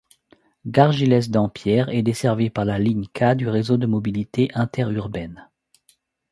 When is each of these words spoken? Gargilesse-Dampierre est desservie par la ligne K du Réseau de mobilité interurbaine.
Gargilesse-Dampierre 0.65 1.89
est 1.89 2.01
desservie 2.01 2.49
par 2.49 2.65
la 2.65 2.79
ligne 2.79 3.05
K 3.13 3.35
du 3.35 3.47
Réseau 3.47 3.77
de 3.77 3.85
mobilité 3.85 4.49
interurbaine. 4.55 5.47